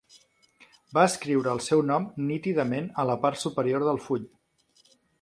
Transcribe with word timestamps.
Va 0.97 1.03
escriure 1.09 1.51
el 1.57 1.61
seu 1.67 1.85
nom 1.91 2.09
nítidament 2.31 2.91
a 3.05 3.09
la 3.13 3.21
part 3.27 3.45
superior 3.45 3.89
del 3.91 4.05
full. 4.09 4.29